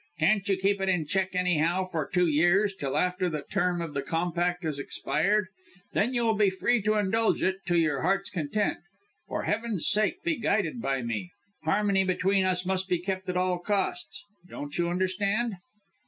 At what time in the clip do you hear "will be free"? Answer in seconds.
6.25-6.81